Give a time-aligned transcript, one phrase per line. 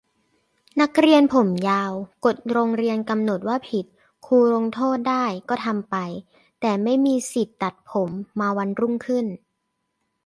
[0.81, 1.93] นักเรียนผมยาว
[2.25, 3.85] กฎโรงเรียนกำหนดว่าผิด
[4.27, 5.95] ครูลงโทษได้ ก็ทำไป
[6.61, 9.25] แต่ไม่มีสิทธิตัดผม มาวันรุ่งขึ้น